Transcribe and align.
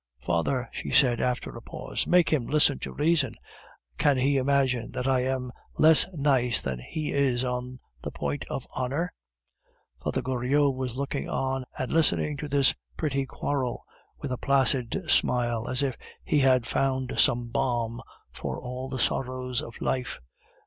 Father," 0.19 0.67
she 0.71 0.89
said 0.89 1.21
after 1.21 1.51
a 1.55 1.61
pause, 1.61 2.07
"make 2.07 2.29
him 2.33 2.47
listen 2.47 2.79
to 2.79 2.91
reason. 2.91 3.35
Can 3.99 4.17
he 4.17 4.37
imagine 4.37 4.91
that 4.93 5.07
I 5.07 5.19
am 5.19 5.51
less 5.77 6.07
nice 6.13 6.59
than 6.59 6.79
he 6.79 7.11
is 7.13 7.43
on 7.43 7.77
the 8.01 8.09
point 8.09 8.43
of 8.49 8.65
honor?" 8.75 9.13
Father 10.03 10.23
Goriot 10.23 10.73
was 10.73 10.95
looking 10.95 11.29
on 11.29 11.65
and 11.77 11.91
listening 11.91 12.35
to 12.37 12.47
this 12.47 12.73
pretty 12.97 13.27
quarrel 13.27 13.83
with 14.17 14.31
a 14.31 14.39
placid 14.39 15.03
smile, 15.07 15.67
as 15.67 15.83
if 15.83 15.99
he 16.23 16.39
had 16.39 16.65
found 16.65 17.19
some 17.19 17.49
balm 17.49 18.01
for 18.33 18.59
all 18.59 18.89
the 18.89 18.97
sorrows 18.97 19.61
of 19.61 19.79
life. 19.81 20.19